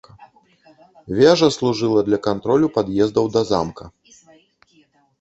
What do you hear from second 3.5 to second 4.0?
замка.